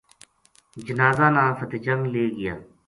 جنازہ 0.85 1.27
نا 1.35 1.43
فتح 1.57 1.77
جنگ 1.85 2.01
لے 2.13 2.23
گیا 2.37 2.55